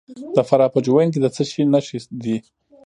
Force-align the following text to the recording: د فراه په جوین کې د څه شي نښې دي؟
د 0.35 0.37
فراه 0.47 0.73
په 0.73 0.79
جوین 0.85 1.07
کې 1.13 1.19
د 1.21 1.27
څه 1.35 1.43
شي 1.49 1.63
نښې 1.73 1.97
دي؟ 2.23 2.37